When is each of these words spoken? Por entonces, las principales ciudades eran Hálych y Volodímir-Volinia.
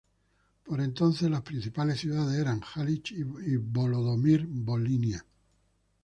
Por 0.65 0.81
entonces, 0.81 1.29
las 1.29 1.43
principales 1.43 1.99
ciudades 1.99 2.39
eran 2.39 2.59
Hálych 2.73 3.11
y 3.11 3.21
Volodímir-Volinia. 3.57 5.23